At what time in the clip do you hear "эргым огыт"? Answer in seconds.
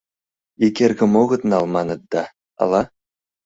0.85-1.41